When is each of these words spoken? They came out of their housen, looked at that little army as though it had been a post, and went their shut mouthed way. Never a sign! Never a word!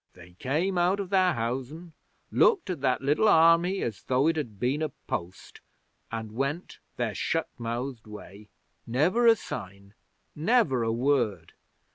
They 0.13 0.31
came 0.39 0.79
out 0.79 0.99
of 0.99 1.11
their 1.11 1.33
housen, 1.33 1.93
looked 2.31 2.71
at 2.71 2.81
that 2.81 3.03
little 3.03 3.27
army 3.27 3.83
as 3.83 4.01
though 4.01 4.25
it 4.27 4.35
had 4.35 4.59
been 4.59 4.81
a 4.81 4.89
post, 4.89 5.61
and 6.11 6.31
went 6.31 6.79
their 6.97 7.13
shut 7.13 7.49
mouthed 7.59 8.07
way. 8.07 8.49
Never 8.87 9.27
a 9.27 9.35
sign! 9.35 9.93
Never 10.35 10.81
a 10.81 10.91
word! 10.91 11.53